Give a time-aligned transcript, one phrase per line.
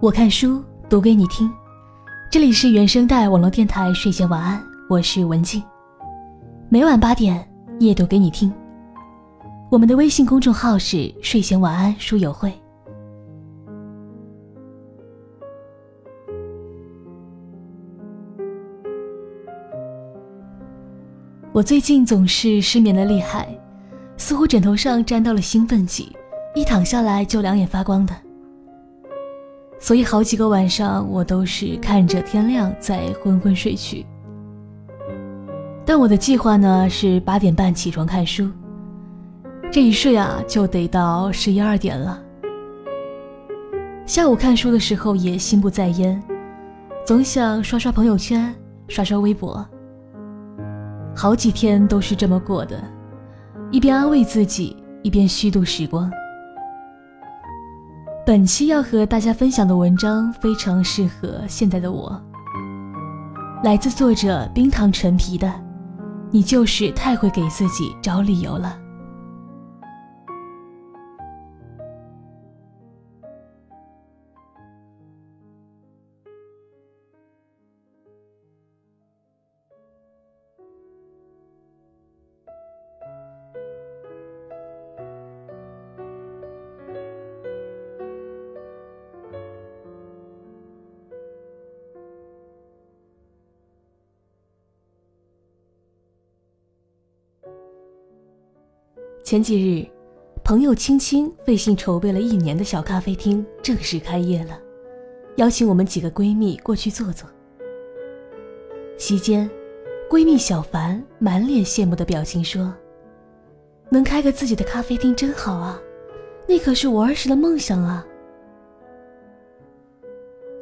[0.00, 1.50] 我看书读给你听，
[2.30, 5.60] 这里是原声带网络电台睡前晚安，我是文静。
[6.68, 7.44] 每晚八点
[7.80, 8.52] 夜读给你听。
[9.68, 12.52] 我们的微信公众号是睡前晚安书友会。
[21.52, 23.48] 我最近总是失眠的厉害，
[24.16, 26.16] 似乎枕头上沾到了兴奋剂，
[26.54, 28.14] 一躺下来就两眼发光的。
[29.80, 34.04] 所以好几个晚上，我都是看着天亮再昏昏睡去。
[35.84, 38.50] 但我的计划呢是八点半起床看书，
[39.70, 42.22] 这一睡啊就得到十一二点了。
[44.04, 46.22] 下午看书的时候也心不在焉，
[47.06, 48.54] 总想刷刷朋友圈，
[48.88, 49.66] 刷刷微博。
[51.14, 52.82] 好几天都是这么过的，
[53.70, 56.10] 一边安慰自己，一边虚度时光。
[58.28, 62.22] 本期要和大家分享的文章非常适合现在的我，
[63.64, 65.50] 来自作者冰糖陈皮的，
[66.30, 68.78] 你就是太会给自己找理由了。
[99.28, 99.86] 前几日，
[100.42, 104.58] 朋友青青费心筹备了一年的小咖啡厅正式开业了，
[105.36, 107.28] 邀请我们几个闺蜜过去坐坐。
[108.96, 109.50] 席间，
[110.08, 112.74] 闺蜜小凡满脸羡慕的表情说
[113.92, 115.78] ：“能开个自己的咖啡厅真好啊，
[116.48, 118.02] 那可是我儿时的梦想啊。”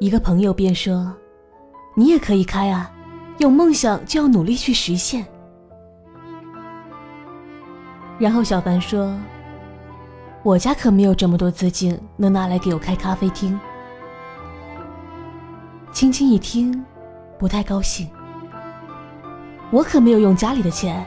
[0.00, 1.16] 一个朋友便说
[1.94, 2.92] ：“你也可以开啊，
[3.38, 5.24] 有梦想就要努力去实现。”
[8.18, 9.14] 然后小凡说
[10.42, 13.58] ：“我家可没有这么多资金能拿来给我开咖啡厅。”
[15.92, 16.84] 青青一听，
[17.38, 18.08] 不太高兴。
[19.70, 21.06] 我可没有用家里的钱，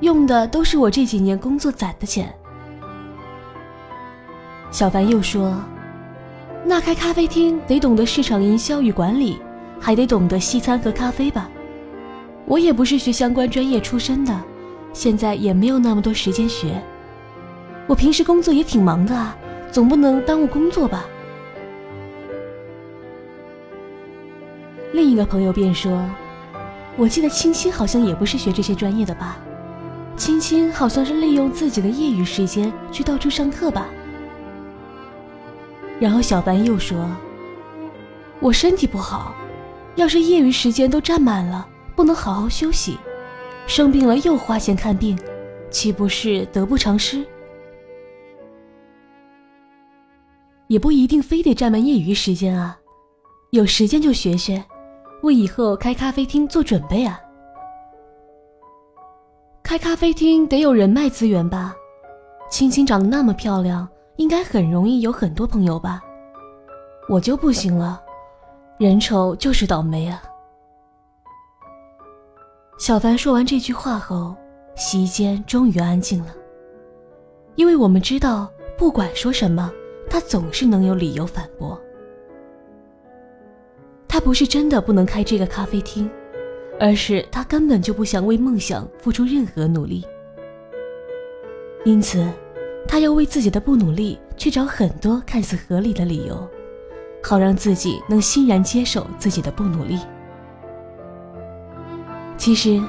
[0.00, 2.34] 用的都是我这几年工作攒的钱。
[4.70, 5.58] 小凡又说
[6.66, 9.40] ：“那开咖啡厅得懂得市场营销与管理，
[9.80, 11.48] 还得懂得西餐和咖啡吧？
[12.44, 14.38] 我也不是学相关专业出身的。”
[14.92, 16.80] 现在也没有那么多时间学，
[17.86, 19.36] 我平时工作也挺忙的啊，
[19.70, 21.04] 总不能耽误工作吧？
[24.92, 26.04] 另一个朋友便说
[26.96, 29.38] ：“我记得青青好像也不是学这些专业的吧？
[30.16, 33.86] 青青好像是利用自己的业余时间去到处上课吧？”
[35.98, 37.08] 然后小凡又说
[38.38, 39.34] ：“我身体不好，
[39.96, 41.66] 要是业余时间都占满了，
[41.96, 42.98] 不能好好休息。”
[43.66, 45.18] 生病了又花钱看病，
[45.70, 47.24] 岂不是得不偿失？
[50.66, 52.78] 也不一定非得占满业余时间啊，
[53.50, 54.62] 有时间就学学，
[55.22, 57.20] 为以后开咖啡厅做准备啊。
[59.62, 61.74] 开咖啡厅得有人脉资源吧？
[62.50, 66.02] 青青长得那么漂亮，应该很容易有很多朋友吧？
[67.08, 68.02] 我就不行了，
[68.78, 70.22] 人丑就是倒霉啊。
[72.82, 74.34] 小凡说完这句话后，
[74.74, 76.34] 席间终于安静了。
[77.54, 79.70] 因为我们知道，不管说什么，
[80.10, 81.80] 他总是能有理由反驳。
[84.08, 86.10] 他不是真的不能开这个咖啡厅，
[86.80, 90.04] 而是他根本就不想为梦想付出任何努力。
[91.84, 92.28] 因此，
[92.88, 96.50] 他要为自己的不努力去找很多看似合理的理由，
[97.22, 100.00] 好让自己能欣然接受自己的不努力。
[102.42, 102.82] 其实，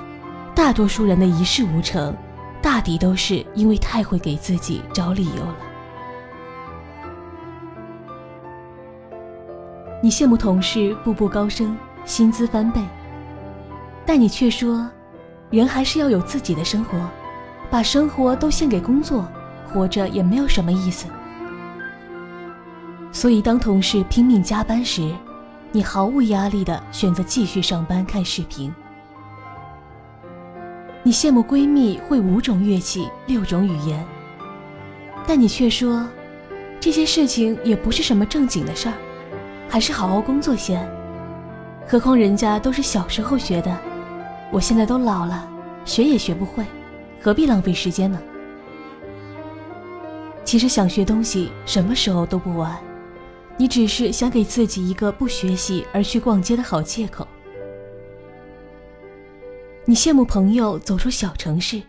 [0.56, 2.12] 大多数人的一事无成，
[2.60, 5.56] 大抵都是因为太会给自己找理由了。
[10.02, 12.82] 你羡慕同事步步高升，薪资翻倍，
[14.08, 14.90] 但你却说，
[15.52, 16.98] 人还是要有自己的生活，
[17.70, 19.24] 把生活都献给工作，
[19.72, 21.06] 活着也没有什么意思。
[23.12, 25.14] 所以，当同事拼命加班时，
[25.72, 28.74] 你毫无压力的选择继续上班看视频。
[31.06, 34.02] 你羡慕闺蜜会五种乐器、六种语言，
[35.28, 36.08] 但你却说，
[36.80, 38.96] 这些事情也不是什么正经的事儿，
[39.68, 40.90] 还是好好工作先。
[41.86, 43.78] 何况人家都是小时候学的，
[44.50, 45.46] 我现在都老了，
[45.84, 46.64] 学也学不会，
[47.22, 48.18] 何必浪费时间呢？
[50.46, 52.80] 其实想学东西，什么时候都不晚，
[53.58, 57.28] 你只是想给自己一个不学习而去逛街的好借口。
[59.86, 61.82] 你羡慕朋友走出小城市，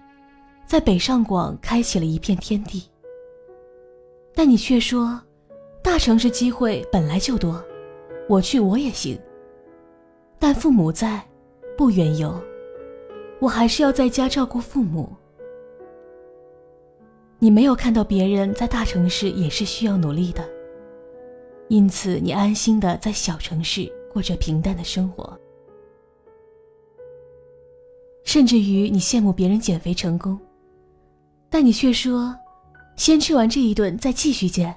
[0.66, 2.82] 在北上广开启了一片天地，
[4.34, 5.20] 但你却说，
[5.80, 7.62] 大城市机会本来就多，
[8.28, 9.16] 我去我也行。
[10.40, 11.24] 但父母在，
[11.78, 12.34] 不远游，
[13.38, 15.08] 我还是要在家照顾父母。
[17.38, 20.44] 你没有看到别人在大城市也是需要努力的，
[21.68, 25.38] 因此你安心的在小城市过着平淡的生活。
[28.34, 30.36] 甚至于你羡慕别人减肥成功，
[31.48, 32.36] 但你却说，
[32.96, 34.74] 先吃完这一顿再继续减，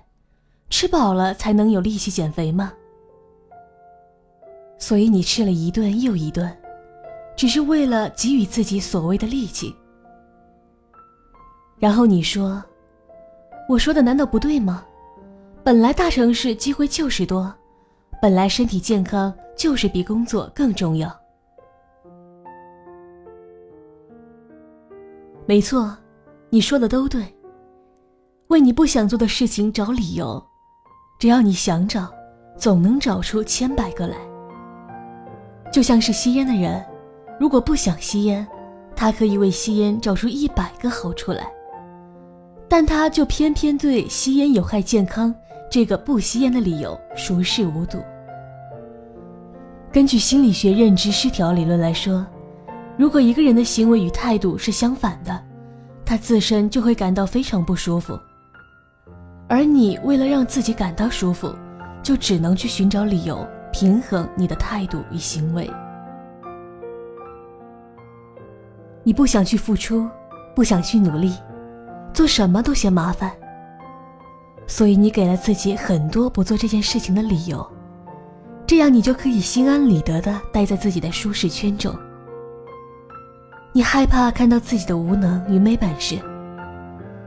[0.70, 2.72] 吃饱了才能有力气减肥吗？
[4.78, 6.56] 所以你吃了一顿又一顿，
[7.36, 9.76] 只是为了给予自己所谓的力气。
[11.80, 12.64] 然后你说，
[13.68, 14.86] 我说的难道不对吗？
[15.64, 17.52] 本来大城市机会就是多，
[18.22, 21.12] 本来身体健康就是比工作更重要。
[25.48, 25.98] 没错，
[26.50, 27.26] 你说的都对。
[28.50, 30.46] 为你不想做的事情找理由，
[31.20, 32.12] 只要你想找，
[32.58, 34.18] 总能找出千百个来。
[35.72, 36.86] 就像是吸烟的人，
[37.40, 38.46] 如果不想吸烟，
[38.94, 41.50] 他可以为吸烟找出一百个好处来，
[42.68, 45.34] 但他就偏偏对吸烟有害健康
[45.72, 48.00] 这个不吸烟的理由熟视无睹。
[49.94, 52.28] 根据心理学认知失调理论来说。
[52.98, 55.40] 如果一个人的行为与态度是相反的，
[56.04, 58.20] 他自身就会感到非常不舒服。
[59.48, 61.54] 而你为了让自己感到舒服，
[62.02, 65.70] 就只能去寻找理由平衡你的态度与行为。
[69.04, 70.10] 你不想去付出，
[70.56, 71.36] 不想去努力，
[72.14, 73.32] 做什么都嫌麻烦，
[74.66, 77.66] 所以你给了自己很多不做这件事情的理由，
[78.66, 81.96] 这样你就可以心安理得的待在自己的舒适圈中。
[83.74, 86.20] 你害怕看到自己的无能与没本事，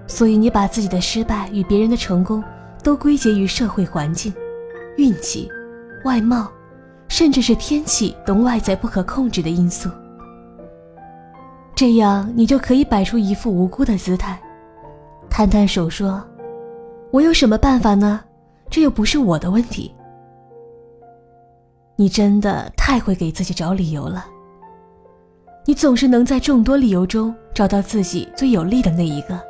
[0.06, 2.42] 所以你把自己的失败与别人的成功
[2.82, 4.34] 都归结于社会环境、
[4.96, 5.48] 运气、
[6.04, 6.50] 外貌，
[7.08, 9.88] 甚至是天气等外在不可控制的因素。
[11.74, 14.38] 这样你就可以摆出一副无辜的姿态，
[15.30, 16.22] 摊摊手说
[17.12, 18.20] ：“我有什么办法呢？
[18.68, 19.94] 这又不是我的问题。”
[21.96, 24.26] 你真的太会给自己找理由了。
[25.66, 29.40] 你总是能在众多理由中找到自己最有利的那一个。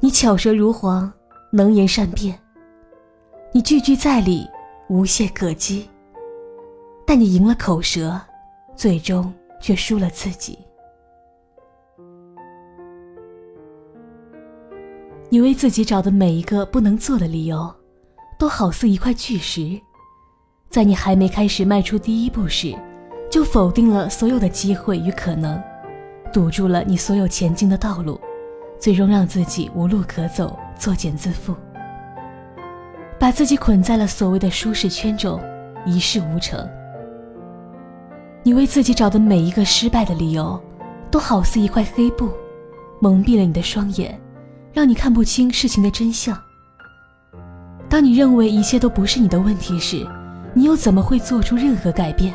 [0.00, 1.12] 你巧舌如簧，
[1.50, 2.38] 能言善辩，
[3.52, 4.46] 你句句在理，
[4.88, 5.88] 无懈可击。
[7.06, 8.20] 但你赢了口舌，
[8.76, 10.58] 最终却输了自己。
[15.30, 17.74] 你为自己找的每一个不能做的理由，
[18.38, 19.78] 都好似一块巨石，
[20.70, 22.74] 在你还没开始迈出第一步时。
[23.34, 25.60] 就否定了所有的机会与可能，
[26.32, 28.20] 堵住了你所有前进的道路，
[28.78, 31.52] 最终让自己无路可走，作茧自缚，
[33.18, 35.40] 把自己捆在了所谓的舒适圈中，
[35.84, 36.64] 一事无成。
[38.44, 40.62] 你为自己找的每一个失败的理由，
[41.10, 42.30] 都好似一块黑布，
[43.00, 44.16] 蒙蔽了你的双眼，
[44.72, 46.40] 让你看不清事情的真相。
[47.88, 50.06] 当你认为一切都不是你的问题时，
[50.54, 52.32] 你又怎么会做出任何改变？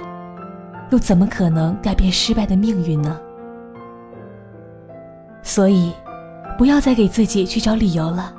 [0.91, 3.19] 又怎么可能改变失败的命运呢？
[5.43, 5.93] 所以，
[6.57, 8.33] 不要再给自己去找理由了。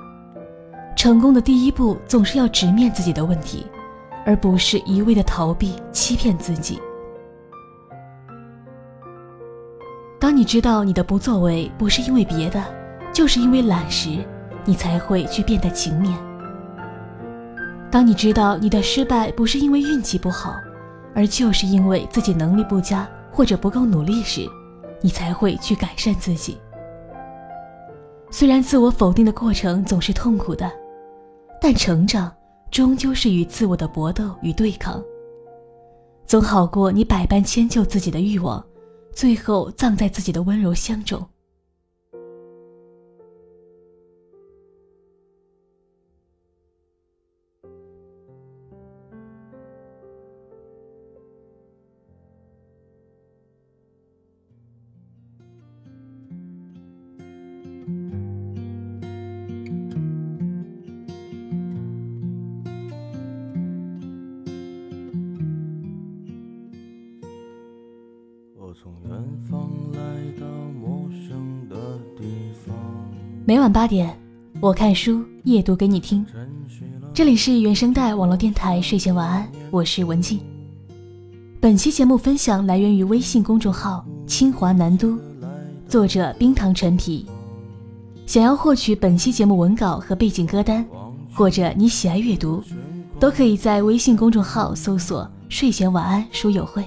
[0.97, 3.66] 成功的第一步总是要直面自己的问题，
[4.26, 6.78] 而不是一味的逃避、欺骗自己。
[10.19, 12.62] 当你知道你的不作为不是因为别的，
[13.12, 14.19] 就是因为懒时，
[14.64, 16.14] 你才会去变得勤勉。
[17.90, 20.54] 当你知道你的失败不是因为运气不好。
[21.14, 24.49] 而就是因为自己能力不佳或者不够努力时，
[25.00, 26.59] 你才会去改善自己。
[28.31, 30.71] 虽然自我否定的过程总是痛苦的，
[31.61, 32.33] 但成长
[32.71, 35.02] 终究是与自我的搏斗与对抗，
[36.26, 38.64] 总好过你百般迁就自己的欲望，
[39.12, 41.26] 最后葬在自己的温柔乡中。
[73.44, 74.16] 每晚八点，
[74.60, 76.25] 我看书夜读给你听。
[77.12, 80.40] 这里是原声带网络电台睡前晚安，我是文静。
[81.60, 85.18] 本期节目分享来源于微信公众号“清华南都”，
[85.88, 87.26] 作者冰糖陈皮。
[88.26, 90.87] 想要获取本期节目文稿和背景歌单，
[91.34, 92.62] 或者你喜爱阅读，
[93.18, 96.84] 都可以在微信公众号搜索“睡前晚安书友会”。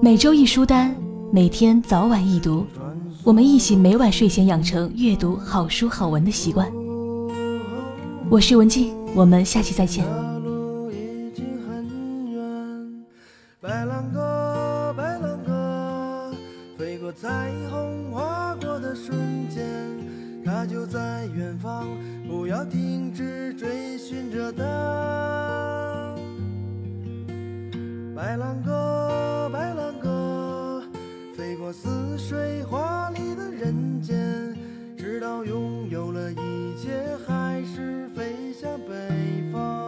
[0.00, 0.94] 每周一书单，
[1.32, 2.64] 每天早晚一读，
[3.24, 6.70] 我们一起每晚睡前养成阅读好书好文的习惯。
[8.30, 10.04] 我是文静，我们下期再见。
[13.60, 16.30] 白浪哥，白浪哥，
[16.78, 19.64] 飞过彩虹，划过的瞬间，
[20.44, 21.88] 它就在远方，
[22.28, 24.64] 不要停止追寻着它。
[28.14, 29.07] 白浪哥，
[31.68, 34.16] 我似水华丽的人间，
[34.96, 39.87] 直到拥有了一切，还是飞向北方。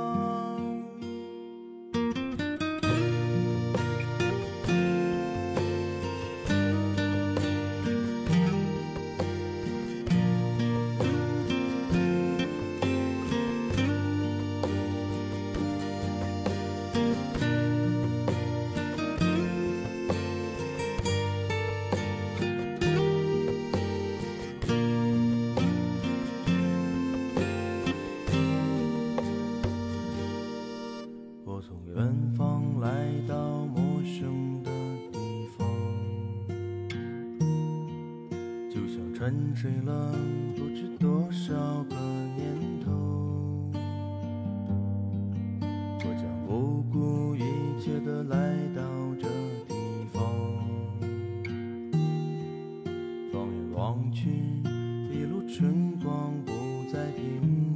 [32.01, 32.89] 远方来
[33.29, 34.71] 到陌生的
[35.13, 35.69] 地方，
[38.71, 40.11] 就像沉睡了
[40.57, 41.53] 不知多少
[41.91, 41.97] 个
[42.39, 42.91] 年头，
[45.99, 47.43] 我将不顾一
[47.79, 48.81] 切的来到
[49.21, 49.29] 这
[49.69, 49.75] 地
[50.11, 50.23] 方。
[53.31, 54.31] 放眼望去，
[55.13, 56.51] 一路春光不
[56.91, 57.70] 再平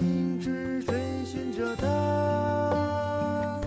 [0.00, 3.60] 明知追寻着他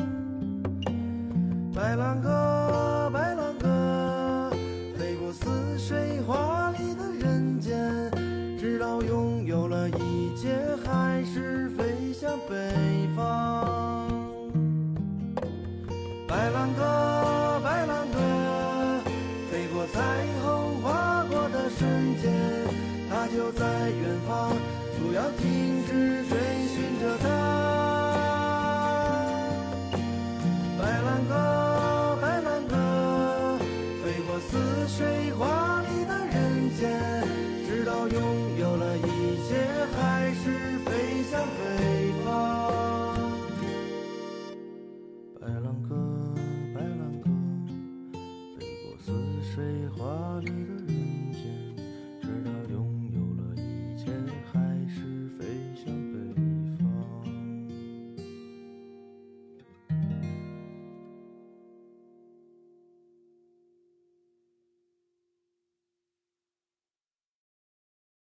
[1.73, 4.51] 白兰鸽，白兰鸽，
[4.97, 8.11] 飞过似水华丽的人间，
[8.59, 12.55] 直到拥有了一切，还是飞向北
[13.15, 14.07] 方。
[16.27, 18.19] 白兰鸽，白兰鸽，
[19.51, 20.01] 飞过彩
[20.41, 22.33] 虹划过的瞬间，
[23.09, 24.51] 它就在远方，
[24.99, 25.85] 不要停
[34.97, 35.05] 水
[35.37, 36.89] 华丽的人间，
[37.67, 39.53] 直到拥有了一切，
[39.95, 41.96] 还是飞向北。